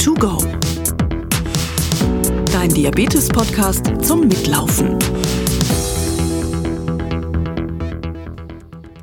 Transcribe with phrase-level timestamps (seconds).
[0.00, 0.38] to go.
[2.50, 4.98] Dein Diabetes-Podcast zum Mitlaufen.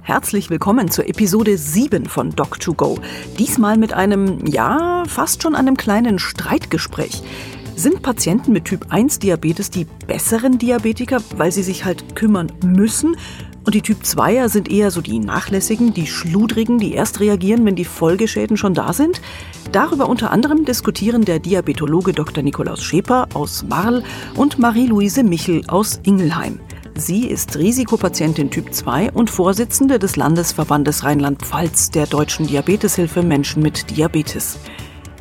[0.02, 3.00] Herzlich willkommen zur Episode 7 von Doc2Go.
[3.38, 7.22] Diesmal mit einem, ja, fast schon einem kleinen Streitgespräch.
[7.76, 13.16] Sind Patienten mit Typ 1 Diabetes die besseren Diabetiker, weil sie sich halt kümmern müssen?
[13.68, 17.76] Und die Typ 2er sind eher so die nachlässigen, die schludrigen, die erst reagieren, wenn
[17.76, 19.20] die Folgeschäden schon da sind?
[19.74, 22.46] Darüber unter anderem diskutieren der Diabetologe Dr.
[22.46, 24.04] Nikolaus Scheper aus Marl
[24.36, 26.62] und Marie-Louise Michel aus Ingelheim.
[26.96, 33.90] Sie ist Risikopatientin Typ 2 und Vorsitzende des Landesverbandes Rheinland-Pfalz der Deutschen Diabeteshilfe Menschen mit
[33.90, 34.60] Diabetes.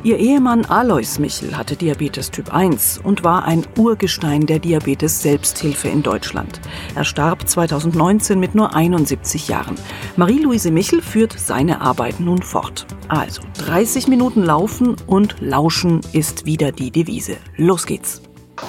[0.07, 6.01] Ihr Ehemann Alois Michel hatte Diabetes Typ 1 und war ein Urgestein der Diabetes-Selbsthilfe in
[6.01, 6.61] Deutschland.
[6.95, 9.75] Er starb 2019 mit nur 71 Jahren.
[10.15, 12.87] Marie-Louise Michel führt seine Arbeit nun fort.
[13.09, 17.35] Also 30 Minuten laufen und lauschen ist wieder die Devise.
[17.57, 18.21] Los geht's.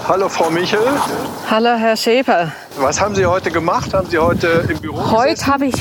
[0.09, 0.81] Hallo Frau Michel.
[1.49, 2.51] Hallo Herr Schäfer.
[2.81, 3.95] Was haben Sie heute gemacht?
[3.95, 5.77] Haben Sie heute im Büro Heute habe ich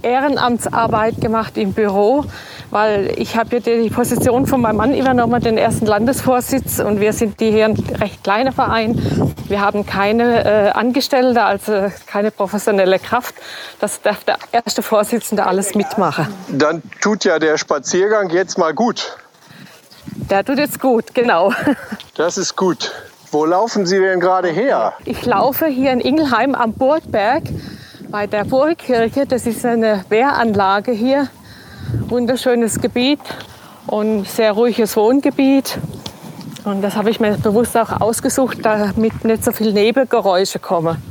[0.00, 2.24] Ehrenamtsarbeit gemacht im Büro
[2.72, 7.38] weil ich habe die Position von meinem Mann übernommen, den ersten Landesvorsitz und wir sind
[7.38, 8.98] hier ein recht kleiner Verein.
[9.46, 13.34] Wir haben keine äh, Angestellte, also keine professionelle Kraft.
[13.78, 16.26] Das darf der erste Vorsitzende alles mitmachen.
[16.48, 19.18] Dann tut ja der Spaziergang jetzt mal gut.
[20.30, 21.52] Der tut jetzt gut, genau.
[22.16, 22.90] Das ist gut.
[23.30, 24.94] Wo laufen Sie denn gerade her?
[25.04, 27.42] Ich laufe hier in Ingelheim am Burgberg
[28.08, 29.26] bei der Burgkirche.
[29.26, 31.28] Das ist eine Wehranlage hier
[32.08, 33.20] wunderschönes Gebiet
[33.86, 35.78] und sehr ruhiges Wohngebiet.
[36.64, 41.02] Und das habe ich mir bewusst auch ausgesucht, damit nicht so viel Nebelgeräusche kommen.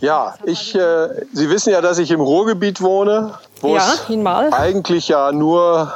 [0.00, 5.08] Ja, ich, äh, Sie wissen ja, dass ich im Ruhrgebiet wohne, wo ja, es eigentlich
[5.08, 5.92] ja nur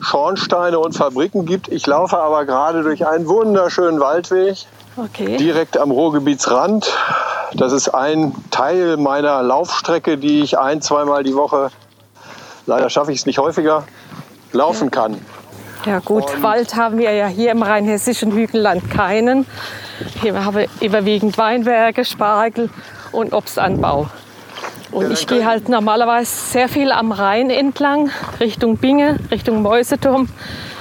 [0.00, 1.68] Schornsteine und Fabriken gibt.
[1.68, 4.58] Ich laufe aber gerade durch einen wunderschönen Waldweg,
[4.96, 5.36] okay.
[5.38, 6.92] direkt am Ruhrgebietsrand.
[7.54, 11.70] Das ist ein Teil meiner Laufstrecke, die ich ein, zweimal die Woche
[12.66, 13.84] leider schaffe ich es nicht häufiger,
[14.52, 15.18] laufen kann.
[15.84, 19.46] Ja gut, und Wald haben wir ja hier im rheinhessischen Hügelland keinen.
[20.20, 22.70] Hier haben wir überwiegend Weinberge, Spargel
[23.10, 24.08] und Obstanbau.
[24.92, 30.28] Und ich gehe halt normalerweise sehr viel am Rhein entlang, Richtung Binge, Richtung Mäuseturm,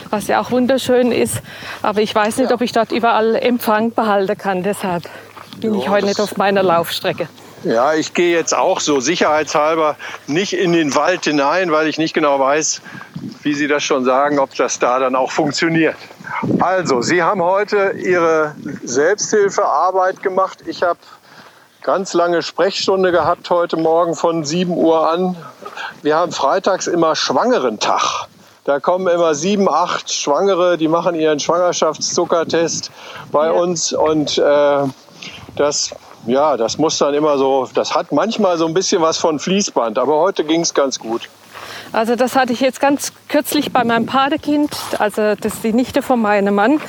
[0.10, 1.42] was ja auch wunderschön ist.
[1.82, 4.64] Aber ich weiß nicht, ob ich dort überall Empfang behalten kann.
[4.64, 5.04] Deshalb
[5.62, 7.28] bin ich heute nicht auf meiner Laufstrecke.
[7.64, 9.96] Ja, ich gehe jetzt auch so sicherheitshalber
[10.26, 12.82] nicht in den Wald hinein, weil ich nicht genau weiß,
[13.44, 15.96] wie Sie das schon sagen, ob das da dann auch funktioniert.
[16.60, 20.64] Also, Sie haben heute Ihre Selbsthilfearbeit gemacht.
[20.66, 21.00] Ich habe
[21.84, 25.38] ganz lange Sprechstunde gehabt heute Morgen von 7 Uhr an.
[26.02, 28.28] Wir haben freitags immer Schwangerentag.
[28.64, 32.92] Da kommen immer sieben, acht Schwangere, die machen ihren Schwangerschaftszuckertest
[33.32, 33.52] bei ja.
[33.52, 34.84] uns und äh,
[35.56, 35.96] das
[36.26, 39.98] ja, das muss dann immer so, das hat manchmal so ein bisschen was von Fließband,
[39.98, 41.30] aber heute ging es ganz gut.
[41.92, 46.02] Also das hatte ich jetzt ganz kürzlich bei meinem Patekind, also das ist die Nichte
[46.02, 46.82] von meinem Mann,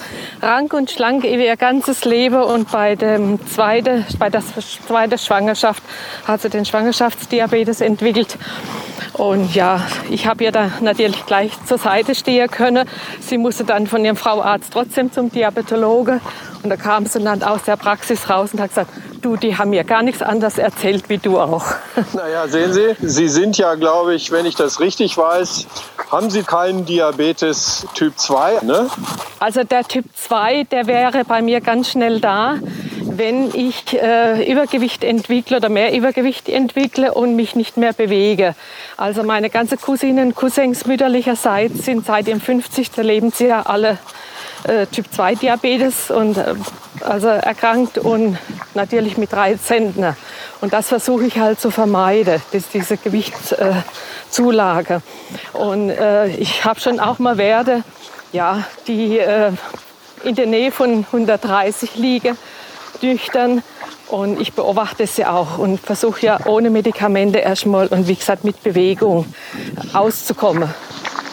[0.43, 4.43] rank und schlank ihr ganzes Leben und bei, dem zweite, bei der
[4.89, 5.85] zweiten Schwangerschaft
[6.27, 8.37] hat sie den Schwangerschaftsdiabetes entwickelt.
[9.13, 12.89] Und ja, ich habe ihr da natürlich gleich zur Seite stehen können.
[13.21, 16.21] Sie musste dann von ihrem Frauarzt trotzdem zum Diabetologe
[16.63, 19.71] und da kam sie dann aus der Praxis raus und hat gesagt, du, die haben
[19.71, 21.67] mir gar nichts anderes erzählt wie du auch.
[22.13, 25.67] Naja, sehen Sie, Sie sind ja, glaube ich, wenn ich das richtig weiß,
[26.11, 28.89] haben Sie keinen Diabetes Typ 2, ne?
[29.39, 32.57] Also der Typ 2, der wäre bei mir ganz schnell da,
[33.01, 38.55] wenn ich äh, Übergewicht entwickle oder mehr Übergewicht entwickle und mich nicht mehr bewege.
[38.97, 42.97] Also meine ganze Cousinen, Cousins mütterlicherseits sind seit ihrem 50.
[42.97, 43.99] Lebensjahr alle
[44.65, 46.55] äh, Typ 2 Diabetes und äh,
[47.01, 48.39] also erkrankt und
[48.75, 50.17] natürlich mit drei Zentner.
[50.61, 54.95] Und das versuche ich halt zu vermeiden, dass diese Gewichtszulage.
[54.95, 57.83] Äh, und äh, ich habe schon auch mal Werte,
[58.33, 59.51] ja, die äh,
[60.25, 62.39] in der Nähe von 130 liegen,
[63.01, 63.63] nüchtern.
[64.09, 68.63] Und ich beobachte sie auch und versuche ja ohne Medikamente erstmal und wie gesagt mit
[68.63, 69.27] Bewegung
[69.95, 70.73] auszukommen.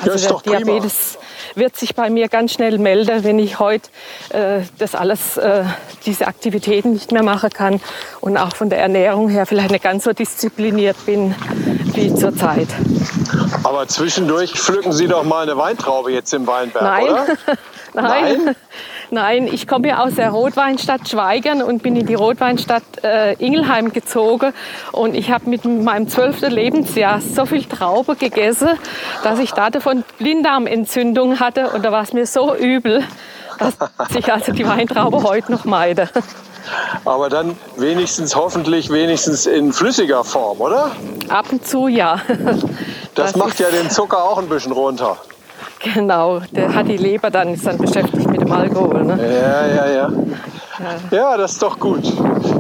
[0.02, 1.19] Also das doch Diabetes
[1.56, 3.90] wird sich bei mir ganz schnell melden, wenn ich heute
[4.30, 5.64] äh, das alles, äh,
[6.06, 7.82] diese Aktivitäten nicht mehr machen kann
[8.22, 11.36] und auch von der Ernährung her vielleicht nicht ganz so diszipliniert bin
[11.94, 12.68] wie zurzeit.
[13.64, 17.04] Aber zwischendurch pflücken Sie doch mal eine Weintraube jetzt im Weinberg, Nein.
[17.04, 17.26] oder?
[17.94, 18.42] Nein.
[18.46, 18.56] Nein.
[19.12, 23.92] Nein, ich komme ja aus der Rotweinstadt Schweigern und bin in die Rotweinstadt äh, Ingelheim
[23.92, 24.54] gezogen.
[24.92, 28.70] Und ich habe mit meinem zwölften Lebensjahr so viel Traube gegessen,
[29.24, 31.70] dass ich da davon Blinddarmentzündung hatte.
[31.70, 33.04] Und da war es mir so übel.
[33.60, 36.10] dass ich also die Weintraube heute noch meide.
[37.04, 40.92] Aber dann wenigstens, hoffentlich wenigstens in flüssiger Form, oder?
[41.30, 42.22] Ab und zu ja.
[42.28, 45.18] Das, das macht ja den Zucker auch ein bisschen runter.
[45.80, 49.06] Genau, der hat die Leber dann, ist dann beschäftigt mit dem Alkohol.
[49.06, 49.18] Ne?
[49.18, 50.12] Ja, ja, ja.
[51.12, 52.04] Ja, das ist doch gut.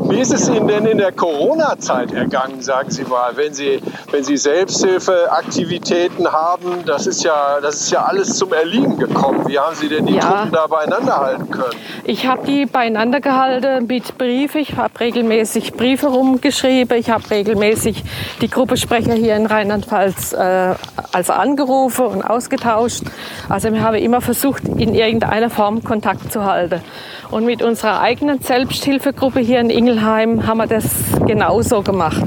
[0.09, 3.79] Wie ist es Ihnen denn in der Corona-Zeit ergangen, sagen Sie mal, wenn Sie,
[4.09, 6.83] wenn Sie Selbsthilfeaktivitäten haben?
[6.85, 9.47] Das ist, ja, das ist ja alles zum Erliegen gekommen.
[9.47, 10.21] Wie haben Sie denn die ja.
[10.21, 11.75] Truppen da beieinander halten können?
[12.06, 14.61] Ich habe die beieinander gehalten mit Briefen.
[14.61, 16.97] Ich habe regelmäßig Briefe rumgeschrieben.
[16.97, 18.03] Ich habe regelmäßig
[18.41, 20.73] die Gruppensprecher hier in Rheinland-Pfalz äh,
[21.12, 23.03] also angerufen und ausgetauscht.
[23.47, 26.81] Also wir haben immer versucht, in irgendeiner Form Kontakt zu halten.
[27.29, 29.69] Und mit unserer eigenen Selbsthilfegruppe hier in
[30.00, 30.86] Ingelheim haben wir das
[31.28, 32.24] genauso gemacht.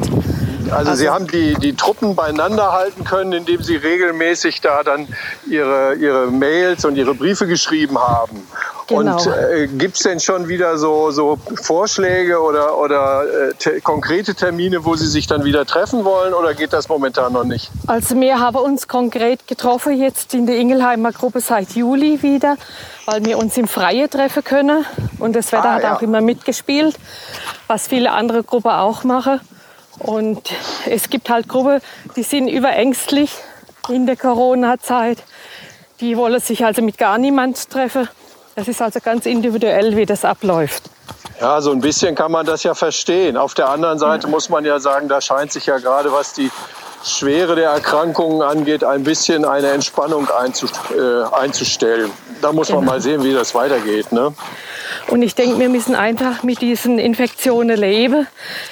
[0.64, 5.08] Also, also, Sie haben die, die Truppen beieinander halten können, indem Sie regelmäßig da dann
[5.48, 8.46] Ihre, Ihre Mails und Ihre Briefe geschrieben haben.
[8.98, 9.16] Genau.
[9.16, 14.34] Und äh, gibt es denn schon wieder so, so Vorschläge oder, oder äh, te konkrete
[14.34, 17.70] Termine, wo Sie sich dann wieder treffen wollen oder geht das momentan noch nicht?
[17.86, 22.56] Also wir haben uns konkret getroffen jetzt in der Ingelheimer Gruppe seit Juli wieder,
[23.06, 24.84] weil wir uns im Freien treffen können.
[25.18, 25.96] Und das Wetter ah, hat ja.
[25.96, 26.96] auch immer mitgespielt,
[27.66, 29.40] was viele andere Gruppen auch machen.
[29.98, 30.42] Und
[30.86, 31.80] es gibt halt Gruppen,
[32.16, 33.32] die sind überängstlich
[33.88, 35.18] in der Corona-Zeit.
[36.00, 38.08] Die wollen sich also mit gar niemand treffen.
[38.54, 40.84] Das ist also ganz individuell, wie das abläuft.
[41.40, 43.36] Ja, so ein bisschen kann man das ja verstehen.
[43.36, 46.50] Auf der anderen Seite muss man ja sagen, da scheint sich ja gerade, was die
[47.04, 52.10] Schwere der Erkrankungen angeht, ein bisschen eine Entspannung äh, einzustellen.
[52.40, 52.92] Da muss man genau.
[52.92, 54.12] mal sehen, wie das weitergeht.
[54.12, 54.32] Ne?
[55.12, 58.26] Und ich denke, wir müssen einfach mit diesen Infektionen leben.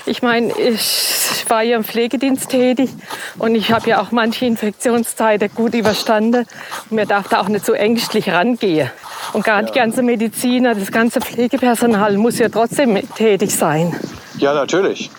[0.07, 2.89] Ich meine, ich war ja im Pflegedienst tätig
[3.37, 6.47] und ich habe ja auch manche Infektionszeiten gut überstanden.
[6.89, 8.91] Und mir darf da auch nicht so ängstlich rangehen.
[9.35, 9.73] Und gerade ja.
[9.75, 13.95] die ganze Mediziner, das ganze Pflegepersonal muss ja trotzdem tätig sein.
[14.39, 15.11] Ja, natürlich.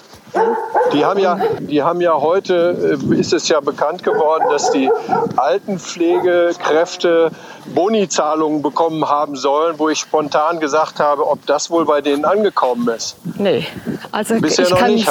[0.93, 4.89] Die haben ja, die haben ja heute, äh, ist es ja bekannt geworden, dass die
[5.37, 7.31] Altenpflegekräfte
[7.73, 12.87] Bonizahlungen bekommen haben sollen, wo ich spontan gesagt habe, ob das wohl bei denen angekommen
[12.89, 13.15] ist.
[13.37, 13.65] Nee,
[14.11, 15.09] also Bisher ich noch nicht?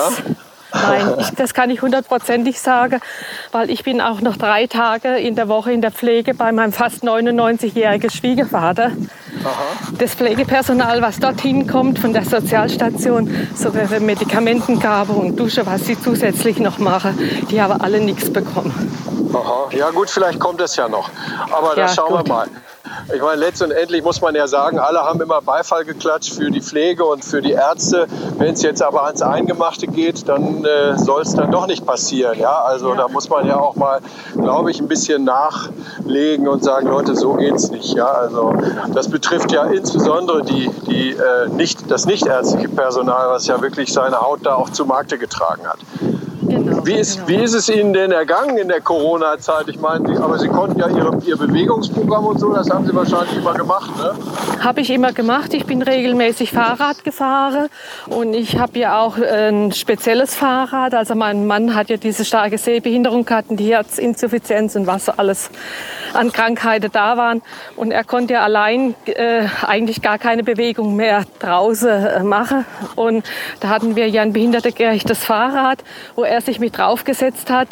[0.83, 3.01] Nein, ich, das kann ich hundertprozentig sagen,
[3.53, 6.73] weil ich bin auch noch drei Tage in der Woche in der Pflege bei meinem
[6.73, 8.93] fast 99-jährigen Schwiegervater.
[9.45, 9.95] Aha.
[9.99, 15.99] Das Pflegepersonal, was dorthin kommt von der Sozialstation, so wie Medikamentengabe und Dusche, was sie
[15.99, 17.19] zusätzlich noch machen,
[17.51, 19.31] die haben alle nichts bekommen.
[19.33, 19.69] Aha.
[19.73, 21.11] Ja gut, vielleicht kommt es ja noch.
[21.51, 22.29] Aber ja, da schauen gut.
[22.29, 22.49] wir mal.
[23.13, 27.05] Ich meine, letztendlich muss man ja sagen, alle haben immer Beifall geklatscht für die Pflege
[27.05, 28.07] und für die Ärzte.
[28.39, 32.39] Wenn es jetzt aber ans Eingemachte geht, dann äh, soll es dann doch nicht passieren.
[32.39, 32.63] Ja?
[32.63, 32.97] Also ja.
[32.97, 34.01] da muss man ja auch mal,
[34.37, 37.95] glaube ich, ein bisschen nachlegen und sagen, Leute, so geht es nicht.
[37.95, 38.07] Ja?
[38.07, 38.55] Also
[38.95, 44.21] das betrifft ja insbesondere die, die, äh, nicht, das nichtärztliche Personal, was ja wirklich seine
[44.21, 45.79] Haut da auch zu Markte getragen hat.
[46.71, 47.29] Genau, wie, ist, genau.
[47.29, 49.69] wie ist es Ihnen denn ergangen in der Corona-Zeit?
[49.69, 53.37] Ich meine, aber Sie konnten ja Ihre, Ihr Bewegungsprogramm und so, das haben Sie wahrscheinlich
[53.37, 54.15] immer gemacht, ne?
[54.61, 55.53] Habe ich immer gemacht.
[55.53, 57.69] Ich bin regelmäßig Fahrrad gefahren
[58.07, 60.95] und ich habe ja auch ein spezielles Fahrrad.
[60.95, 65.51] Also mein Mann hat ja diese starke Sehbehinderung gehabt, die Herzinsuffizienz und was alles
[66.13, 67.43] an Krankheiten da waren.
[67.77, 72.65] Und er konnte ja allein äh, eigentlich gar keine Bewegung mehr draußen äh, machen.
[72.95, 73.25] Und
[73.61, 75.83] da hatten wir ja ein behindertegerechtes Fahrrad,
[76.15, 77.69] wo er sich mit draufgesetzt hat.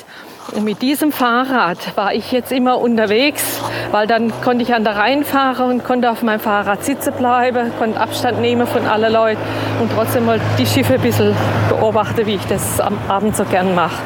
[0.53, 4.97] Und mit diesem Fahrrad war ich jetzt immer unterwegs, weil dann konnte ich an der
[4.97, 9.41] Rhein fahren und konnte auf meinem Fahrrad sitzen bleiben, konnte Abstand nehmen von allen Leuten
[9.81, 11.37] und trotzdem mal die Schiffe ein bisschen
[11.69, 14.03] beobachten, wie ich das am Abend so gern mache.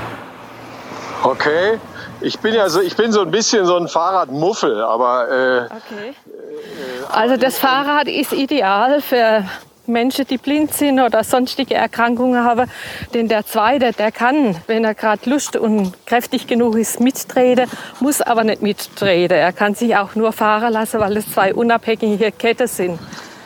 [1.23, 1.79] Okay,
[2.21, 5.29] ich bin ja so, ich bin so ein bisschen so ein Fahrradmuffel, aber.
[5.31, 6.09] Äh, okay.
[6.11, 9.45] Äh, also das Fahrrad ist ideal für
[9.93, 12.71] Menschen, die blind sind oder sonstige Erkrankungen haben.
[13.15, 17.71] Denn der Zweite, der kann, wenn er gerade Lust und kräftig genug ist, mittreten,
[18.01, 19.37] muss aber nicht mittreten.
[19.37, 22.99] Er kann sich auch nur fahren lassen, weil es zwei unabhängige Ketten sind.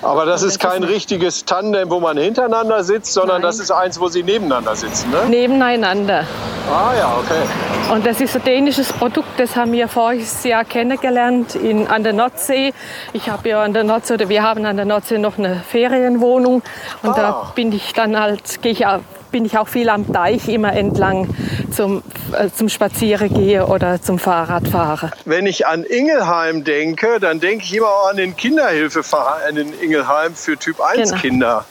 [0.07, 3.43] Aber das ist kein richtiges Tandem, wo man hintereinander sitzt, sondern Nein.
[3.43, 5.29] das ist eins, wo sie nebeneinander sitzen, ne?
[5.29, 6.25] Nebeneinander.
[6.71, 7.93] Ah ja, okay.
[7.93, 12.13] Und das ist ein dänisches Produkt, das haben wir voriges Jahr kennengelernt in, an der
[12.13, 12.73] Nordsee.
[13.13, 16.63] Ich habe ja an der Nordsee, oder wir haben an der Nordsee noch eine Ferienwohnung.
[17.03, 17.15] Und ah.
[17.17, 18.85] da bin ich dann halt, gehe ich
[19.31, 21.29] bin ich auch viel am Deich immer entlang
[21.77, 22.03] zum,
[22.33, 25.13] äh, zum Spazierengehen oder zum Fahrradfahren.
[25.25, 30.35] Wenn ich an Ingelheim denke, dann denke ich immer auch an den Kinderhilfeverein in Ingelheim
[30.35, 31.21] für Typ 1 genau.
[31.21, 31.65] Kinder.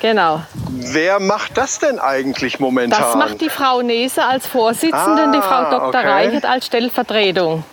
[0.00, 0.42] Genau.
[0.70, 3.02] Wer macht das denn eigentlich momentan?
[3.02, 5.88] Das macht die Frau Nese als Vorsitzende ah, und die Frau Dr.
[5.88, 6.08] Okay.
[6.08, 7.64] Reichert als Stellvertretung.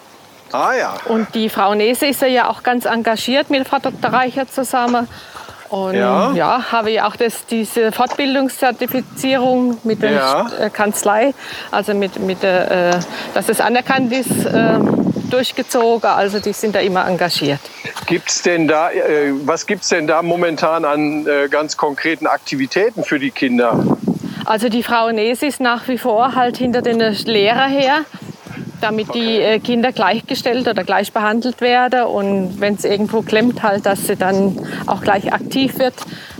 [0.52, 0.94] Ah ja.
[1.06, 4.12] Und die Frau Nese ist ja auch ganz engagiert mit Frau Dr.
[4.12, 5.08] Reicher zusammen.
[5.70, 6.32] Und Ja.
[6.34, 10.48] ja, habe ich auch das, diese Fortbildungszertifizierung mit der Ja.
[10.60, 11.34] äh, Kanzlei,
[11.72, 13.00] also mit, mit der, äh,
[13.34, 14.80] dass es anerkannt ist, äh,
[15.30, 16.10] durchgezogen.
[16.10, 17.60] Also die sind da immer engagiert.
[18.06, 23.32] Gibt's denn da, äh, was gibt's denn da momentan an ganz konkreten Aktivitäten für die
[23.32, 23.98] Kinder?
[24.46, 28.06] Also die Frau Nese ist nach wie vor halt hinter den Lehrer her,
[28.82, 32.04] damit die äh, Kinder gleichgestellt oder gleich behandelt werden.
[32.04, 35.96] Und wenn es irgendwo klemmt halt, dass sie dann auch gleich aktiv wird,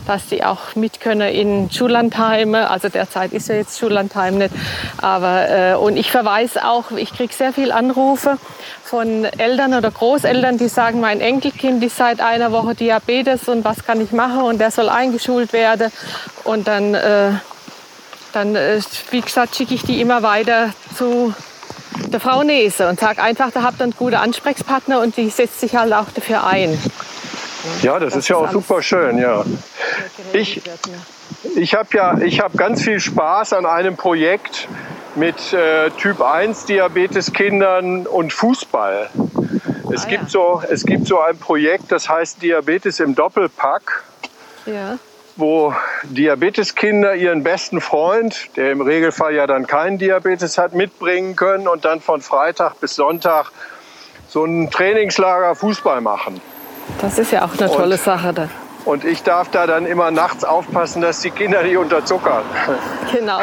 [0.06, 2.70] dass die auch mit können in Schullandheime.
[2.70, 4.54] Also derzeit ist ja jetzt Schullandheim nicht,
[5.02, 8.38] aber äh, und ich verweise auch, ich kriege sehr viel Anrufe
[8.84, 13.86] von Eltern oder Großeltern, die sagen, mein Enkelkind ist seit einer Woche Diabetes und was
[13.86, 14.42] kann ich machen?
[14.42, 15.92] Und der soll eingeschult werden.
[16.46, 17.32] Und dann äh,
[18.34, 18.80] dann, äh,
[19.12, 21.34] wie gesagt, schicke ich die immer weiter zu
[22.08, 25.60] der Frau Nese und sage einfach, da habt ihr einen guten Ansprechpartner und die setzt
[25.60, 26.78] sich halt auch dafür ein.
[27.82, 29.44] Ja, das, ist ja auch super schön, ja.
[30.34, 30.62] Ich-
[31.56, 34.68] Ich habe ja, ich habe ganz viel Spaß an einem Projekt
[35.16, 39.10] mit äh, Typ 1 Diabeteskindern und Fußball.
[39.94, 40.30] Es Ah, gibt ja.
[40.30, 44.04] so, es gibt so ein Projekt, das heißt Diabetes im Doppelpack.
[44.66, 44.98] Ja.
[45.38, 51.68] Wo Diabeteskinder ihren besten Freund, der im Regelfall ja dann keinen Diabetes hat, mitbringen können
[51.68, 53.52] und dann von Freitag bis Sonntag
[54.28, 56.42] so ein Trainingslager Fußball machen.
[57.02, 58.34] Das ist ja auch eine tolle Sache.
[58.34, 58.50] Da.
[58.88, 62.44] Und ich darf da dann immer nachts aufpassen, dass die Kinder nicht unterzuckern.
[63.10, 63.40] Genau.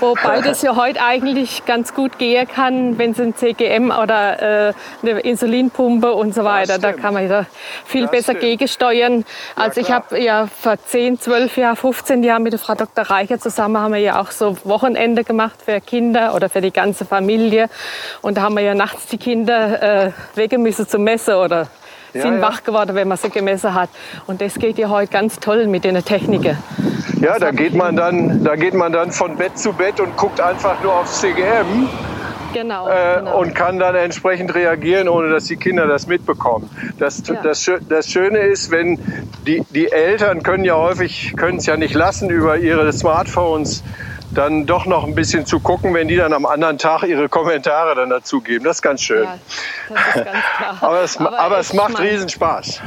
[0.00, 4.72] Wobei das ja heute eigentlich ganz gut gehen kann, wenn es ein CGM oder äh,
[5.00, 7.46] eine Insulinpumpe und so weiter, da kann man ja
[7.86, 8.40] viel Das besser stimmt.
[8.40, 9.24] gegensteuern.
[9.54, 10.02] Also ich klar.
[10.10, 13.06] habe ja vor 10, 12 Jahren, 15 Jahren mit der Frau Dr.
[13.06, 17.06] Reicher zusammen haben wir ja auch so Wochenende gemacht für Kinder oder für die ganze
[17.06, 17.70] Familie.
[18.20, 21.68] Und da haben wir ja nachts die Kinder äh, wegen müssen zum Messen oder
[22.16, 22.42] Ja, sind ja.
[22.42, 23.90] wach geworden, wenn man sie gemessen hat.
[24.26, 26.56] Und das geht ja heute ganz toll mit den Techniken.
[27.20, 30.40] Ja, da geht man dann, da geht man dann von Bett zu Bett und guckt
[30.40, 31.88] einfach nur aufs CGM
[32.52, 32.88] Genau.
[32.88, 33.40] äh, genau.
[33.40, 36.70] und kann dann entsprechend reagieren, ohne dass die Kinder das mitbekommen.
[36.98, 37.34] Das, Ja.
[37.42, 38.98] das, das Schöne ist, wenn
[39.46, 43.82] die, die Eltern können ja häufig, können es ja nicht lassen, über ihre Smartphones
[44.36, 47.94] dann doch noch ein bisschen zu gucken, wenn die dann am anderen Tag ihre Kommentare
[47.94, 48.64] dann dazu geben.
[48.64, 49.24] Das ist ganz schön.
[49.24, 49.38] Ja,
[49.88, 52.80] das ist ganz aber es, aber, es ich macht mein- riesen Spaß.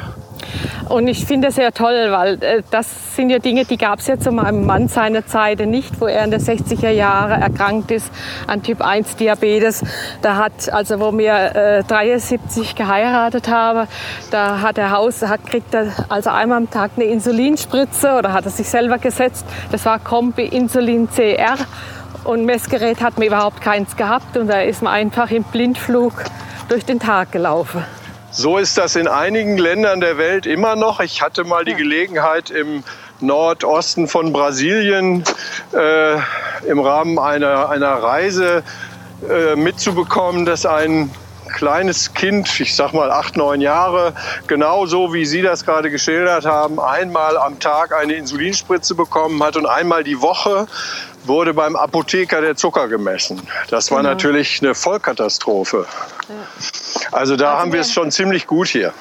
[0.89, 4.07] Und ich finde es sehr toll, weil äh, das sind ja Dinge, die gab es
[4.07, 8.11] ja zu meinem Mann seiner Zeit nicht, wo er in den 60er Jahren erkrankt ist
[8.47, 9.83] an Typ 1 Diabetes.
[10.23, 13.87] Da hat, also wo wir äh, 73 geheiratet haben,
[14.31, 18.45] da hat er Haus, hat, kriegt er also einmal am Tag eine Insulinspritze oder hat
[18.45, 19.45] er sich selber gesetzt.
[19.71, 21.57] Das war Kombi Insulin CR.
[22.23, 26.13] Und Messgerät hat man überhaupt keins gehabt und da ist man einfach im Blindflug
[26.67, 27.83] durch den Tag gelaufen.
[28.31, 30.99] So ist das in einigen Ländern der Welt immer noch.
[30.99, 32.83] Ich hatte mal die Gelegenheit im
[33.21, 35.23] Nordosten von Brasilien
[35.73, 36.15] äh,
[36.67, 38.63] im Rahmen einer, einer Reise
[39.27, 41.09] äh, mitzubekommen, dass ein
[41.55, 44.13] kleines Kind, ich sag mal acht, neun Jahre,
[44.45, 49.65] genauso wie Sie das gerade geschildert haben, einmal am Tag eine Insulinspritze bekommen hat und
[49.65, 50.67] einmal die Woche
[51.25, 53.41] wurde beim Apotheker der Zucker gemessen.
[53.69, 54.09] Das war Genau.
[54.11, 55.85] natürlich eine Vollkatastrophe.
[57.11, 58.93] Also da Also haben wir es schon ziemlich gut hier.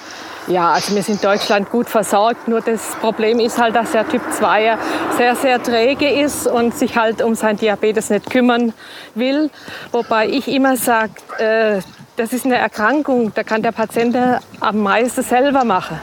[0.46, 2.48] Ja, also wir sind in Deutschland gut versorgt.
[2.48, 4.78] Nur das Problem ist halt, dass der Typ 2
[5.18, 8.72] sehr, sehr träge ist und sich halt um sein Diabetes nicht kümmern
[9.14, 9.50] will.
[9.92, 11.80] Wobei ich immer sage, äh,
[12.16, 14.16] das ist eine Erkrankung, da kann der Patient
[14.60, 16.00] am meisten selber machen.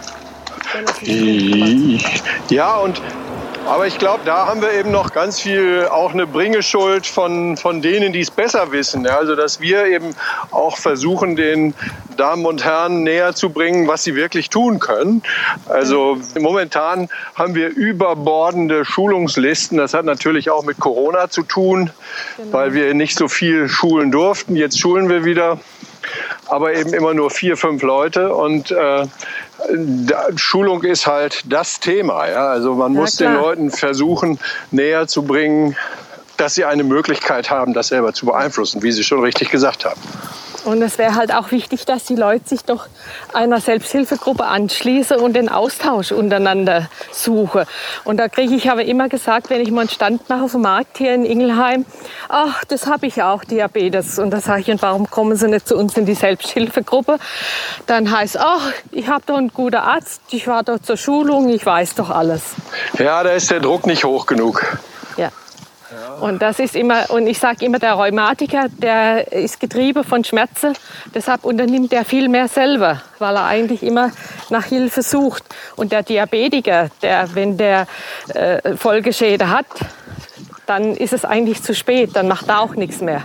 [2.49, 3.01] Ja, und
[3.65, 7.81] aber ich glaube, da haben wir eben noch ganz viel auch eine Bringeschuld von, von
[7.81, 9.05] denen, die es besser wissen.
[9.05, 10.15] Ja, also, dass wir eben
[10.51, 11.73] auch versuchen, den
[12.15, 15.23] Damen und Herren näher zu bringen, was sie wirklich tun können.
[15.67, 19.77] Also momentan haben wir überbordende Schulungslisten.
[19.77, 21.89] Das hat natürlich auch mit Corona zu tun,
[22.51, 24.55] weil wir nicht so viel schulen durften.
[24.55, 25.59] Jetzt schulen wir wieder
[26.47, 28.33] aber eben immer nur vier, fünf Leute.
[28.33, 29.07] Und äh,
[30.35, 32.27] Schulung ist halt das Thema.
[32.27, 32.47] Ja?
[32.49, 33.41] Also man Ja, muss den klar.
[33.41, 34.39] Leuten versuchen,
[34.71, 35.75] näher zu bringen,
[36.37, 40.01] dass sie eine Möglichkeit haben, das selber zu beeinflussen, wie Sie schon richtig gesagt haben.
[40.65, 42.87] Und es wäre halt auch wichtig, dass die Leute sich doch
[43.33, 47.65] einer Selbsthilfegruppe anschließen und den Austausch untereinander suchen.
[48.03, 50.61] Und da kriege ich aber immer gesagt, wenn ich mal einen Stand mache auf dem
[50.61, 51.85] Markt hier in Ingelheim,
[52.29, 54.17] ach, das habe ich auch, Diabetes.
[54.17, 57.19] Und da sage ich, und warum kommen Sie nicht zu uns in die Selbsthilfegruppe?
[57.85, 61.63] Dann heißt, ach, ich habe doch einen guten Arzt, ich war doch zur Schulung, ich
[61.63, 62.41] weiß doch alles.
[62.97, 64.79] Ja, da ist der Druck nicht hoch genug.
[66.19, 70.73] Und das ist immer, und ich sage immer, der Rheumatiker, der ist getrieben von Schmerzen,
[71.13, 74.11] deshalb unternimmt er viel mehr selber, weil er eigentlich immer
[74.49, 75.43] nach Hilfe sucht.
[75.75, 77.87] Und der Diabetiker, der, wenn der
[78.33, 79.67] äh, Folgeschäden hat,
[80.65, 83.23] dann ist es eigentlich zu spät, dann macht er auch nichts mehr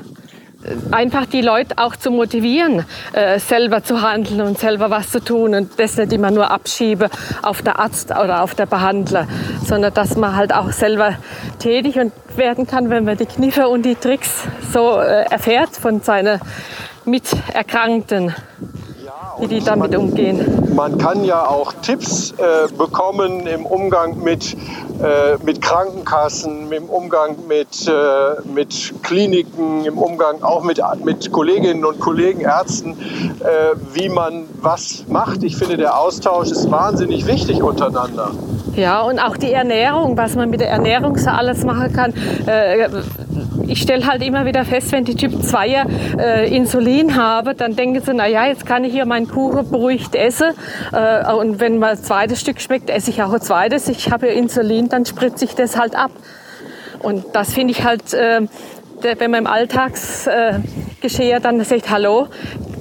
[0.90, 5.54] einfach die Leute auch zu motivieren, äh, selber zu handeln und selber was zu tun
[5.54, 7.08] und das nicht immer nur abschiebe
[7.42, 9.26] auf der Arzt oder auf der Behandler,
[9.64, 11.14] sondern dass man halt auch selber
[11.58, 16.02] tätig und werden kann, wenn man die Kniffe und die Tricks so äh, erfährt von
[16.02, 16.40] seinen
[17.04, 18.34] Miterkrankten
[19.40, 20.74] wie die damit umgehen.
[20.74, 27.36] Man kann ja auch Tipps äh, bekommen im Umgang mit, äh, mit Krankenkassen, im Umgang
[27.48, 32.92] mit, äh, mit Kliniken, im Umgang auch mit, mit Kolleginnen und Kollegen, Ärzten,
[33.40, 35.42] äh, wie man was macht.
[35.42, 38.30] Ich finde, der Austausch ist wahnsinnig wichtig untereinander.
[38.76, 42.14] Ja, und auch die Ernährung, was man mit der Ernährung so alles machen kann.
[43.70, 45.86] Äh, ich stelle halt immer wieder fest, wenn die Typ 2er
[46.18, 50.52] äh, Insulin haben, dann denken sie, naja, jetzt kann ich hier meinen Kuchen beruhigt essen.
[50.92, 53.88] Äh, und wenn mal ein zweites Stück schmeckt, esse ich auch ein zweites.
[53.88, 56.10] Ich habe ja Insulin, dann spritze ich das halt ab.
[57.00, 58.42] Und das finde ich halt, äh,
[59.02, 62.28] wenn man im Alltagsgeschehen dann sagt, hallo,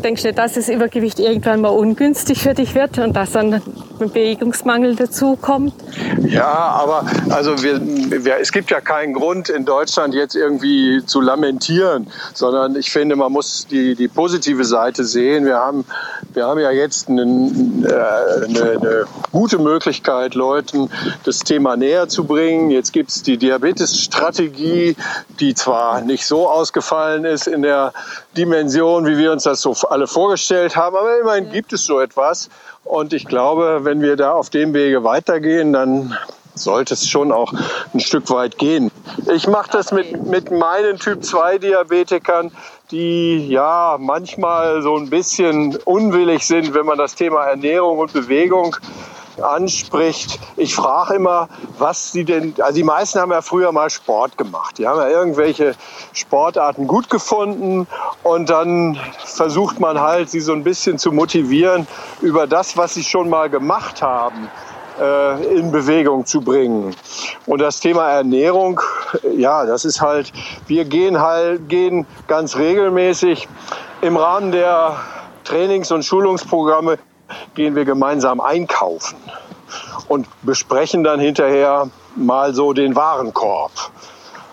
[0.03, 3.62] denkst du nicht, dass das Übergewicht irgendwann mal ungünstig für dich wird und dass dann
[4.01, 5.74] ein Bewegungsmangel dazu kommt?
[6.22, 11.22] Ja, aber also wir, wir, es gibt ja keinen Grund in Deutschland jetzt irgendwie zu
[11.22, 15.46] lamentieren, sondern ich finde, man muss die, die positive Seite sehen.
[15.46, 15.86] Wir haben,
[16.34, 20.89] wir haben ja jetzt einen, äh, eine, eine gute Möglichkeit, Leuten
[21.24, 22.70] das Thema näher zu bringen.
[22.70, 24.96] Jetzt gibt es die Diabetes-Strategie,
[25.39, 27.94] die zwar nicht so ausgefallen ist in der
[28.38, 30.96] Dimension, wie wir uns das so alle vorgestellt haben.
[30.96, 32.50] Aber immerhin gibt es so etwas.
[32.89, 36.17] Und ich glaube, wenn wir da auf dem Wege weitergehen, dann
[36.55, 37.53] sollte es schon auch
[37.93, 38.89] ein Stück weit gehen.
[39.31, 42.51] Ich mache das mit, mit meinen Typ-2-Diabetikern,
[42.89, 48.75] die ja manchmal so ein bisschen unwillig sind, wenn man das Thema Ernährung und Bewegung
[49.43, 50.39] anspricht.
[50.58, 54.78] Ich frage immer, was sie denn, also die meisten haben ja früher mal Sport gemacht.
[54.78, 55.75] Die haben ja irgendwelche
[56.13, 57.88] Sportarten gut gefunden
[58.23, 61.88] und dann versucht man halt, sie so ein bisschen zu motivieren
[62.21, 64.49] über das, was sie schon mal gemacht haben
[64.99, 66.95] äh, in Bewegung zu bringen.
[67.45, 68.82] Und das Thema Ernährung,
[69.36, 70.32] ja, das ist halt,
[70.67, 73.47] wir gehen halt, gehen ganz regelmäßig
[74.02, 74.97] im Rahmen der
[75.43, 76.99] Trainings- und Schulungsprogramme
[77.60, 79.17] gehen wir gemeinsam einkaufen
[80.08, 83.74] und besprechen dann hinterher mal so den Warenkorb.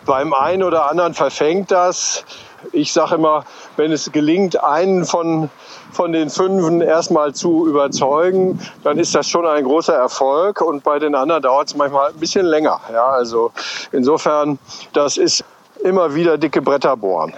[0.07, 2.25] Beim einen oder anderen verfängt das.
[2.73, 3.45] Ich sage immer,
[3.77, 5.51] wenn es gelingt, einen von,
[5.93, 10.61] von den Fünfen erstmal zu überzeugen, dann ist das schon ein großer Erfolg.
[10.61, 12.81] Und bei den anderen dauert es manchmal ein bisschen länger.
[12.93, 13.53] Ja, also
[13.93, 14.59] insofern,
[14.95, 15.45] das ist
[15.85, 17.33] immer wieder dicke Bretter bohren.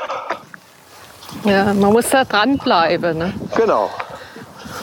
[1.45, 3.19] Ja, man muss da dranbleiben.
[3.19, 3.35] Ne?
[3.55, 3.91] Genau.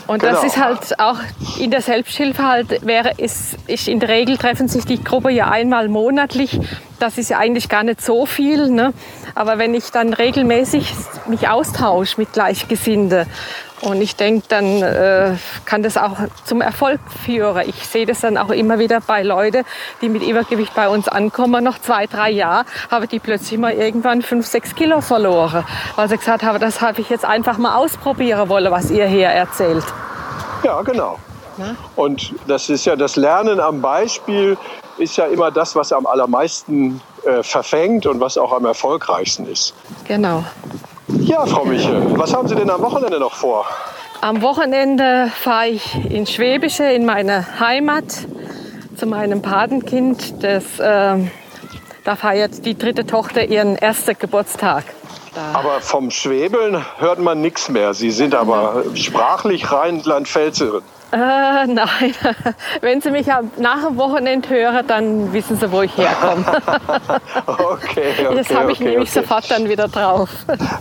[0.07, 0.33] Und genau.
[0.33, 1.19] das ist halt auch
[1.59, 5.49] in der Selbsthilfe halt wäre, ist, ist in der Regel treffen sich die Gruppe ja
[5.49, 6.59] einmal monatlich.
[6.99, 8.69] Das ist ja eigentlich gar nicht so viel.
[8.69, 8.93] Ne?
[9.33, 10.93] Aber wenn ich dann regelmäßig
[11.27, 13.25] mich austausche mit Gleichgesinnten
[13.81, 15.35] und ich denke, dann äh,
[15.65, 17.67] kann das auch zum Erfolg führen.
[17.67, 19.65] Ich sehe das dann auch immer wieder bei Leuten,
[20.01, 21.63] die mit Übergewicht bei uns ankommen.
[21.63, 26.17] Noch zwei, drei Jahre haben die plötzlich mal irgendwann fünf, sechs Kilo verloren, weil sie
[26.17, 29.85] gesagt haben, das habe ich jetzt einfach mal ausprobieren wollen, was ihr hier erzählt.
[30.63, 31.19] Ja, genau.
[31.57, 31.75] Ja?
[31.95, 34.57] Und das ist ja das Lernen am Beispiel
[34.97, 39.73] ist ja immer das, was am allermeisten äh, verfängt und was auch am erfolgreichsten ist.
[40.07, 40.43] Genau.
[41.35, 43.65] Ja, Frau Michel, was haben Sie denn am Wochenende noch vor?
[44.21, 48.05] Am Wochenende fahre ich ins Schwäbische, in meine Heimat,
[48.95, 50.41] zu meinem Patenkind.
[50.41, 51.29] Das, äh,
[52.05, 54.85] da feiert die dritte Tochter ihren ersten Geburtstag.
[55.33, 55.59] Da.
[55.59, 57.93] Aber vom Schwäbeln hört man nichts mehr.
[57.93, 60.83] Sie sind aber sprachlich Rheinland-Pfälzerin.
[61.15, 62.13] Äh, nein,
[62.81, 66.43] wenn Sie mich nach dem Wochenende hören, dann wissen Sie, wo ich herkomme.
[67.45, 68.35] okay, okay.
[68.35, 69.21] Das habe ich okay, nämlich okay.
[69.21, 70.29] sofort dann wieder drauf.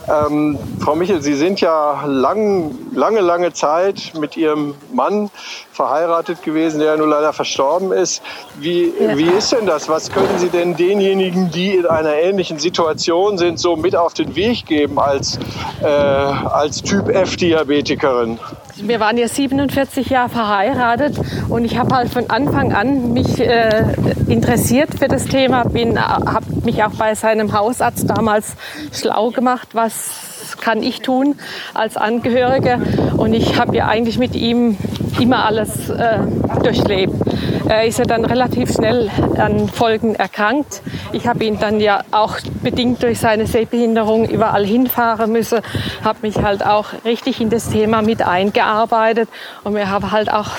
[0.08, 5.30] Ähm, Frau Michel, Sie sind ja lang, lange, lange Zeit mit Ihrem Mann
[5.70, 8.20] verheiratet gewesen, der ja nun leider verstorben ist.
[8.58, 9.16] Wie, ja.
[9.16, 9.88] wie ist denn das?
[9.88, 14.34] Was können Sie denn denjenigen, die in einer ähnlichen Situation sind, so mit auf den
[14.34, 15.38] Weg geben als,
[15.80, 18.40] äh, als Typ F-Diabetikerin?
[18.76, 21.16] Wir waren ja 47 Jahre verheiratet
[21.48, 23.84] und ich habe halt von Anfang an mich äh,
[24.26, 28.56] interessiert für das Thema, bin, habe mich auch bei seinem Hausarzt damals
[28.92, 31.36] schlau gemacht, was kann ich tun
[31.72, 32.80] als Angehörige
[33.16, 34.76] und ich habe ja eigentlich mit ihm
[35.20, 36.18] immer alles äh,
[36.62, 37.14] durchlebt.
[37.68, 40.82] Er ist ja dann relativ schnell an Folgen erkrankt.
[41.12, 45.60] Ich habe ihn dann ja auch bedingt durch seine Sehbehinderung überall hinfahren müssen,
[46.02, 49.28] habe mich halt auch richtig in das Thema mit eingearbeitet
[49.64, 50.50] und wir haben halt auch,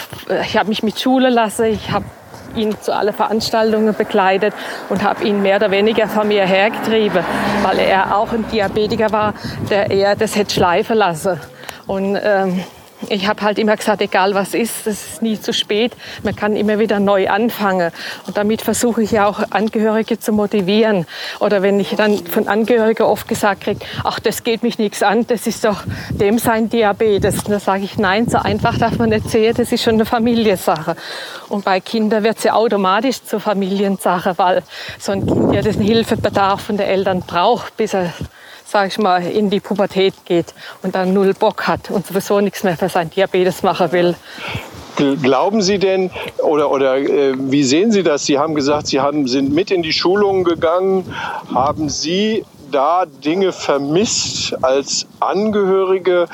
[0.44, 2.06] ich habe mich mit Schule lassen, ich habe
[2.56, 4.54] ihn zu allen Veranstaltungen begleitet
[4.90, 7.24] und habe ihn mehr oder weniger von mir hergetrieben,
[7.64, 9.34] weil er auch ein Diabetiker war,
[9.70, 11.40] der eher das hätte schleifen lassen.
[11.88, 12.64] Und ähm,
[13.10, 15.94] ich habe halt immer gesagt, egal was ist, es ist nie zu spät.
[16.24, 17.92] Man kann immer wieder neu anfangen.
[18.26, 21.06] Und damit versuche ich ja auch Angehörige zu motivieren.
[21.40, 25.28] Oder wenn ich dann von Angehörigen oft gesagt kriege, ach, das geht mich nichts an,
[25.28, 27.44] das ist doch dem sein Diabetes.
[27.44, 30.06] Und da sage ich, nein, so einfach darf man nicht sehen, das ist schon eine
[30.06, 30.96] Familiensache.
[31.50, 34.64] Und bei Kindern wird sie ja automatisch zur Familiensache, weil
[35.00, 38.14] so ein Kind ja den Hilfebedarf von den Eltern braucht, bis er
[38.66, 42.64] sage ich mal, in die Pubertät geht und dann null Bock hat und sowieso nichts
[42.64, 44.16] mehr für sein Diabetes machen will.
[45.22, 46.10] Glauben Sie denn
[46.42, 48.26] oder, oder äh, wie sehen Sie das?
[48.26, 51.14] Sie haben gesagt, Sie haben, sind mit in die Schulungen gegangen.
[51.54, 56.28] Haben Sie da Dinge vermisst als Angehörige?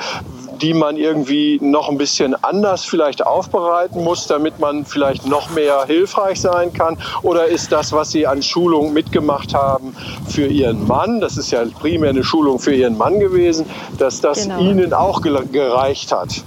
[0.60, 5.84] die man irgendwie noch ein bisschen anders vielleicht aufbereiten muss, damit man vielleicht noch mehr
[5.86, 6.98] hilfreich sein kann?
[7.22, 9.94] Oder ist das, was Sie an Schulung mitgemacht haben
[10.28, 13.66] für Ihren Mann, das ist ja primär eine Schulung für Ihren Mann gewesen,
[13.98, 14.60] dass das genau.
[14.60, 16.44] Ihnen auch gereicht hat?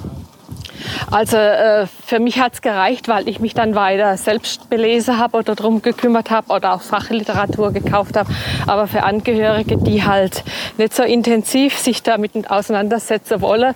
[1.11, 5.37] Also äh, für mich hat es gereicht, weil ich mich dann weiter selbst belesen habe
[5.37, 8.29] oder darum gekümmert habe oder auch Fachliteratur gekauft habe.
[8.67, 10.43] Aber für Angehörige, die halt
[10.77, 13.73] nicht so intensiv sich damit auseinandersetzen wollen,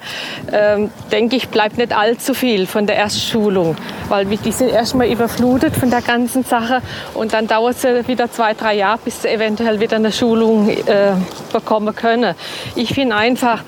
[0.51, 3.75] ähm, denke ich, bleibt nicht allzu viel von der Erstschulung.
[4.09, 6.81] Weil die sind erstmal überflutet von der ganzen Sache
[7.13, 11.13] und dann dauert es wieder zwei, drei Jahre, bis sie eventuell wieder eine Schulung äh,
[11.53, 12.35] bekommen können.
[12.75, 13.63] Ich finde einfach,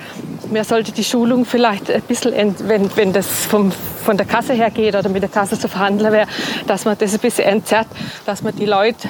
[0.51, 2.33] mir sollte die Schulung vielleicht ein bisschen,
[2.67, 6.11] wenn, wenn das vom, von der Kasse her geht oder mit der Kasse zu verhandeln
[6.11, 6.27] wäre,
[6.67, 7.87] dass man das ein bisschen entzerrt,
[8.25, 9.09] dass man die Leute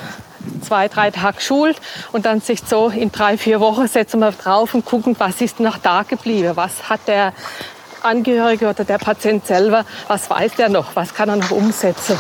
[0.62, 1.78] zwei, drei Tage schult
[2.12, 5.60] und dann sich so in drei, vier Wochen setzen wir drauf und gucken, was ist
[5.60, 7.34] noch da geblieben, was hat der
[8.02, 12.20] Angehörige oder der Patient selber, was weiß der noch, was kann er noch umsetzen.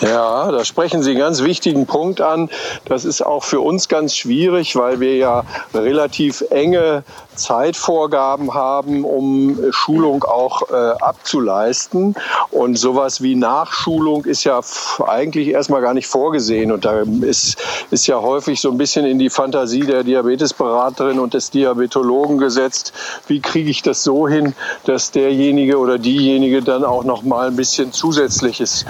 [0.00, 2.50] Ja, da sprechen Sie einen ganz wichtigen Punkt an.
[2.84, 9.58] Das ist auch für uns ganz schwierig, weil wir ja relativ enge Zeitvorgaben haben, um
[9.70, 12.14] Schulung auch äh, abzuleisten.
[12.50, 14.60] Und sowas wie Nachschulung ist ja
[15.06, 16.72] eigentlich erstmal gar nicht vorgesehen.
[16.72, 17.56] Und da ist,
[17.90, 22.92] ist ja häufig so ein bisschen in die Fantasie der Diabetesberaterin und des Diabetologen gesetzt.
[23.26, 27.56] Wie kriege ich das so hin, dass derjenige oder diejenige dann auch noch mal ein
[27.56, 28.84] bisschen zusätzliches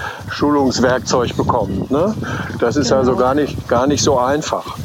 [0.76, 1.90] Schulungswerkzeug bekommt?
[1.90, 2.14] Ne?
[2.60, 3.00] Das ist genau.
[3.00, 4.76] also gar nicht, gar nicht so einfach.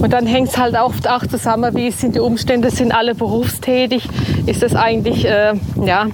[0.00, 4.08] Und dann hängt es halt oft auch zusammen, wie sind die Umstände, sind alle berufstätig,
[4.46, 6.06] ist das eigentlich, äh, ja,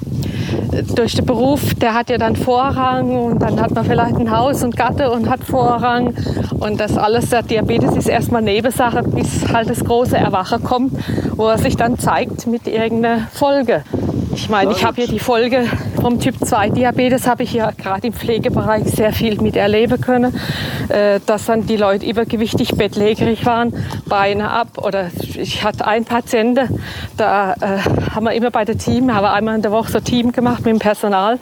[0.95, 4.63] durch den Beruf, der hat ja dann Vorrang und dann hat man vielleicht ein Haus
[4.63, 6.15] und Gatte und hat Vorrang
[6.61, 10.93] und das alles, der Diabetes ist erstmal Nebensache, bis halt das große Erwachen kommt,
[11.37, 13.83] wo er sich dann zeigt mit irgendeiner Folge.
[14.39, 15.67] Ich meine, ich habe hier die Folge
[16.01, 20.33] vom Typ 2 Diabetes, habe ich ja gerade im Pflegebereich sehr viel miterleben können,
[20.89, 23.75] äh, dass dann die Leute übergewichtig, bettlägerig waren,
[24.07, 24.79] Beine ab.
[24.79, 26.81] Oder ich hatte einen Patienten,
[27.17, 27.81] da äh,
[28.15, 30.65] haben wir immer bei der Team, haben wir einmal in der Woche so Team gemacht
[30.65, 31.41] mit dem Personal.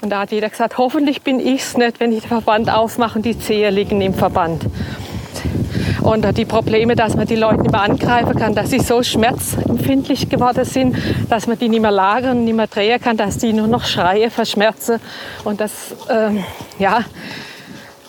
[0.00, 3.18] Und da hat jeder gesagt, hoffentlich bin ich es nicht, wenn ich den Verband aufmache
[3.18, 4.64] und die Zehe liegen im Verband.
[6.08, 10.30] Und die Probleme, dass man die Leute nicht mehr angreifen kann, dass sie so schmerzempfindlich
[10.30, 10.96] geworden sind,
[11.28, 14.30] dass man die nicht mehr lagern, nicht mehr drehen kann, dass die nur noch schreien,
[14.30, 15.00] verschmerzen.
[15.44, 16.42] Und das, ähm,
[16.78, 17.04] ja,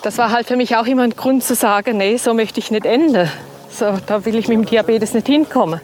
[0.01, 2.71] das war halt für mich auch immer ein Grund zu sagen, nee, so möchte ich
[2.71, 3.29] nicht enden.
[3.69, 5.81] So, da will ich mit dem Diabetes nicht hinkommen.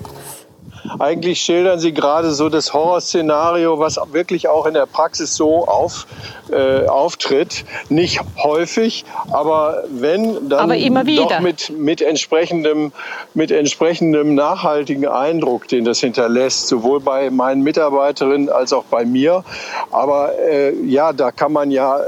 [1.00, 6.06] Eigentlich schildern Sie gerade so das Horrorszenario, was wirklich auch in der Praxis so auf,
[6.52, 7.66] äh, auftritt.
[7.90, 11.24] Nicht häufig, aber wenn, dann aber immer wieder.
[11.24, 12.92] doch mit, mit, entsprechendem,
[13.34, 19.44] mit entsprechendem nachhaltigen Eindruck, den das hinterlässt, sowohl bei meinen Mitarbeiterinnen als auch bei mir.
[19.92, 22.00] Aber äh, ja, da kann man ja,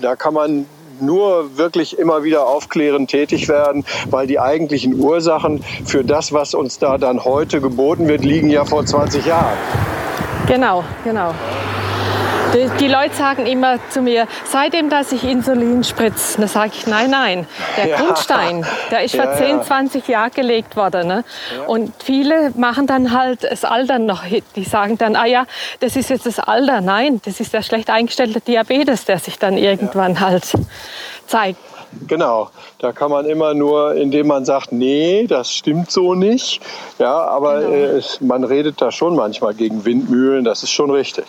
[0.00, 0.66] da kann man
[1.00, 6.78] nur wirklich immer wieder aufklärend tätig werden, weil die eigentlichen Ursachen für das, was uns
[6.78, 9.56] da dann heute geboten wird, liegen ja vor 20 Jahren.
[10.46, 11.34] Genau, genau.
[12.54, 16.86] Die, die, Leute sagen immer zu mir, seitdem, dass ich Insulin spritze, dann sage ich,
[16.86, 17.96] nein, nein, der ja.
[17.96, 21.08] Grundstein, der ist vor ja, 10, 20 Jahren gelegt worden.
[21.08, 21.24] Ne?
[21.56, 21.66] Ja.
[21.66, 24.22] Und viele machen dann halt das Alter noch,
[24.54, 25.46] die sagen dann, ah ja,
[25.80, 26.80] das ist jetzt das Alter.
[26.80, 30.52] Nein, das ist der schlecht eingestellte Diabetes, der sich dann irgendwann halt
[31.26, 31.58] zeigt.
[32.06, 36.60] Genau, da kann man immer nur, indem man sagt, nee, das stimmt so nicht.
[36.98, 37.98] Ja, aber genau.
[37.98, 41.24] äh, man redet da schon manchmal gegen Windmühlen, das ist schon richtig.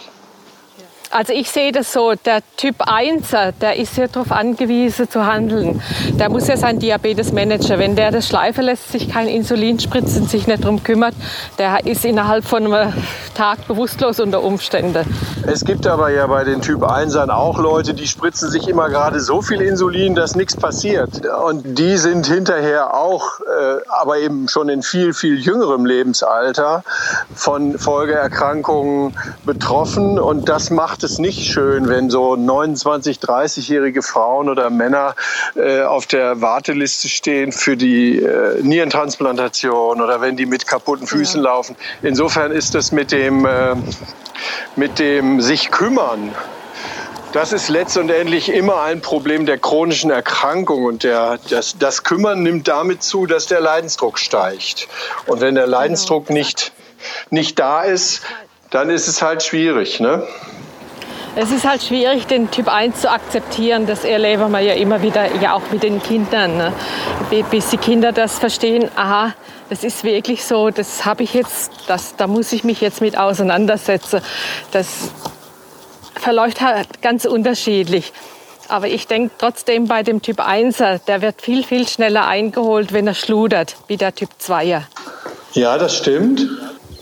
[1.15, 3.29] Also ich sehe das so, der Typ 1,
[3.61, 5.81] der ist ja darauf angewiesen zu handeln.
[6.19, 7.79] Der muss ja sein Diabetes managen.
[7.79, 11.15] Wenn der das schleifen lässt, sich kein Insulin spritzt und sich nicht darum kümmert,
[11.57, 12.91] der ist innerhalb von einem
[13.33, 15.05] Tag bewusstlos unter Umständen.
[15.47, 19.21] Es gibt aber ja bei den Typ 1 auch Leute, die spritzen sich immer gerade
[19.21, 21.25] so viel Insulin, dass nichts passiert.
[21.45, 26.83] Und die sind hinterher auch, äh, aber eben schon in viel, viel jüngerem Lebensalter
[27.33, 30.19] von Folgeerkrankungen betroffen.
[30.19, 35.15] Und das macht es nicht schön, wenn so 29, 30-jährige Frauen oder Männer
[35.55, 41.41] äh, auf der Warteliste stehen für die äh, Nierentransplantation oder wenn die mit kaputten Füßen
[41.43, 41.51] ja.
[41.51, 41.75] laufen.
[42.01, 43.75] Insofern ist das mit dem, äh,
[44.75, 46.33] mit dem sich kümmern
[47.35, 52.69] das ist letztendlich immer ein Problem der chronischen Erkrankung und der, das, das Kümmern nimmt
[52.69, 54.87] damit zu, dass der Leidensdruck steigt.
[55.25, 56.37] Und wenn der Leidensdruck genau.
[56.37, 56.71] nicht,
[57.31, 58.21] nicht da ist,
[58.69, 59.99] dann ist es halt schwierig.
[59.99, 60.25] Ne?
[61.37, 63.87] Es ist halt schwierig, den Typ 1 zu akzeptieren.
[63.87, 66.55] Das erleben wir ja immer wieder, ja auch mit den Kindern.
[66.55, 66.73] Ne?
[67.51, 69.33] Bis die Kinder das verstehen, aha,
[69.69, 73.17] das ist wirklich so, das habe ich jetzt, das, da muss ich mich jetzt mit
[73.17, 74.21] auseinandersetzen.
[74.71, 75.11] Das
[76.15, 78.13] verläuft halt ganz unterschiedlich.
[78.69, 83.07] Aber ich denke trotzdem bei dem Typ 1er, der wird viel, viel schneller eingeholt, wenn
[83.07, 84.83] er schludert, wie der Typ 2er.
[85.51, 86.47] Ja, das stimmt.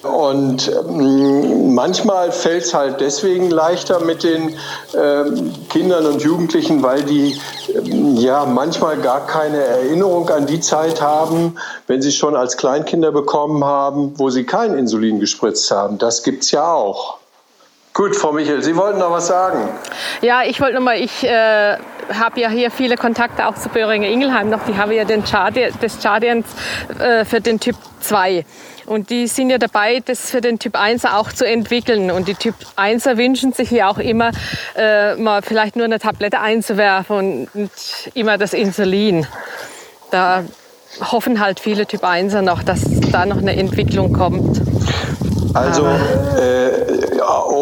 [0.04, 4.56] Und ähm, manchmal fällt es halt deswegen leichter mit den
[4.96, 7.40] ähm, Kindern und Jugendlichen, weil die
[7.74, 11.56] ähm, ja manchmal gar keine Erinnerung an die Zeit haben,
[11.88, 15.98] wenn sie schon als Kleinkinder bekommen haben, wo sie kein Insulin gespritzt haben.
[15.98, 17.18] Das gibt es ja auch.
[17.94, 19.70] Gut, Frau Michel, Sie wollten noch was sagen.
[20.22, 21.78] Ja, ich wollte noch mal, ich äh,
[22.14, 24.66] habe ja hier viele Kontakte auch zu Böhringer Ingelheim noch.
[24.66, 26.46] Die haben ja den Chardi des Chardians
[27.00, 28.46] äh, für den Typ 2.
[28.86, 32.12] Und die sind ja dabei, das für den Typ 1 auch zu entwickeln.
[32.12, 34.32] Und die Typ 1er wünschen sich ja auch immer,
[34.76, 39.26] äh, mal vielleicht nur eine Tablette einzuwerfen und nicht immer das Insulin.
[40.12, 40.44] Da
[41.12, 44.62] hoffen halt viele Typ 1er noch, dass da noch eine Entwicklung kommt.
[45.54, 46.73] Also äh,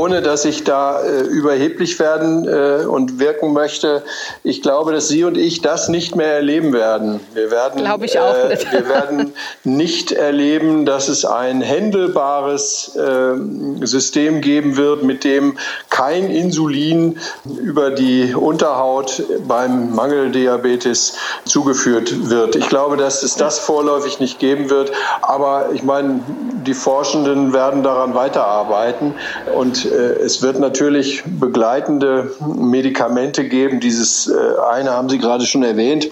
[0.01, 4.01] ohne dass ich da äh, überheblich werden äh, und wirken möchte,
[4.43, 7.19] ich glaube, dass Sie und ich das nicht mehr erleben werden.
[7.35, 8.71] Wir werden, glaube ich auch äh, nicht.
[8.71, 9.33] wir werden
[9.63, 15.59] nicht erleben, dass es ein händelbares äh, System geben wird, mit dem
[15.91, 17.19] kein Insulin
[17.63, 21.13] über die Unterhaut beim Mangeldiabetes
[21.45, 22.55] zugeführt wird.
[22.55, 24.91] Ich glaube, dass es das vorläufig nicht geben wird.
[25.21, 26.21] Aber ich meine,
[26.65, 29.13] die Forschenden werden daran weiterarbeiten.
[29.53, 33.79] Und es wird natürlich begleitende Medikamente geben.
[33.79, 34.33] Dieses äh,
[34.71, 36.09] eine haben Sie gerade schon erwähnt.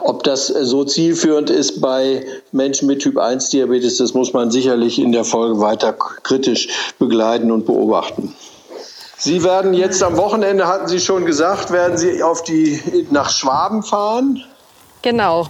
[0.00, 4.50] Ob das äh, so zielführend ist bei Menschen mit Typ 1 Diabetes, das muss man
[4.50, 8.34] sicherlich in der Folge weiter kritisch begleiten und beobachten.
[9.18, 13.84] Sie werden jetzt am Wochenende, hatten Sie schon gesagt, werden Sie auf die, nach Schwaben
[13.84, 14.42] fahren?
[15.02, 15.46] Genau,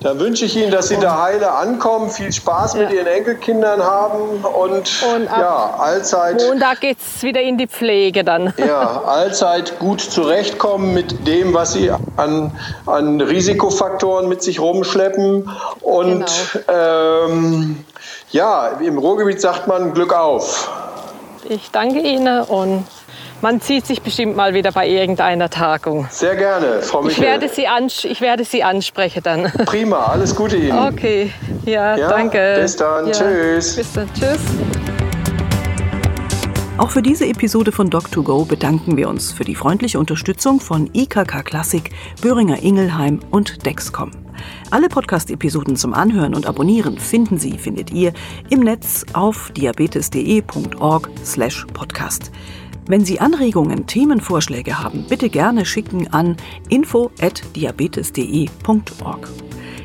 [0.00, 2.96] dann wünsche ich Ihnen, dass Sie da heile ankommen, viel Spaß mit ja.
[2.96, 4.72] Ihren Enkelkindern haben und,
[5.14, 6.42] und ja, allzeit.
[6.48, 8.52] Montag geht es wieder in die Pflege dann.
[8.62, 12.52] Ja, allzeit gut zurechtkommen mit dem, was Sie an,
[12.86, 15.50] an Risikofaktoren mit sich rumschleppen.
[15.80, 17.26] Und genau.
[17.28, 17.84] ähm,
[18.30, 20.70] ja, im Ruhrgebiet sagt man Glück auf.
[21.48, 22.86] Ich danke Ihnen und
[23.42, 26.06] man sieht sich bestimmt mal wieder bei irgendeiner Tagung.
[26.10, 27.12] Sehr gerne, Frau Michael.
[27.12, 27.66] Ich werde Sie,
[28.08, 29.42] ich werde Sie ansprechen dann.
[29.66, 30.78] Prima, alles Gute Ihnen.
[30.78, 31.30] Okay,
[31.66, 32.58] ja, ja danke.
[32.60, 33.12] Bis dann, ja.
[33.12, 33.76] tschüss.
[33.76, 34.40] Bis dann, tschüss.
[36.78, 41.44] Auch für diese Episode von Doc2Go bedanken wir uns für die freundliche Unterstützung von IKK
[41.44, 41.90] Klassik,
[42.22, 44.10] Böhringer Ingelheim und Dexcom.
[44.70, 48.14] Alle Podcast-Episoden zum Anhören und Abonnieren finden Sie, findet ihr
[48.48, 52.32] im Netz auf diabetes.de.org/podcast.
[52.86, 56.36] Wenn Sie Anregungen, Themenvorschläge haben, bitte gerne schicken an
[56.68, 59.28] info@diabetes.de.org.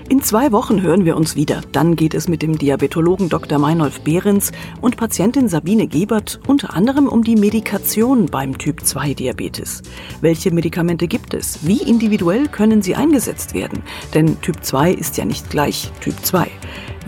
[0.10, 1.60] In zwei Wochen hören wir uns wieder.
[1.74, 3.60] Dann geht es mit dem Diabetologen Dr.
[3.60, 9.82] Meinolf Behrens und Patientin Sabine Gebert unter anderem um die Medikation beim Typ 2 Diabetes.
[10.22, 11.68] Welche Medikamente gibt es?
[11.68, 13.84] Wie individuell können sie eingesetzt werden?
[14.14, 16.48] Denn Typ 2 ist ja nicht gleich Typ 2.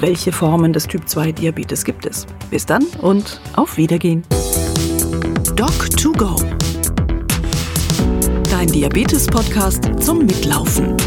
[0.01, 2.27] Welche Formen des Typ 2 Diabetes gibt es?
[2.51, 4.25] Bis dann und auf Wiedergehen.
[5.43, 6.35] Doc2Go.
[8.49, 10.97] Dein Diabetes-Podcast zum Mitlaufen.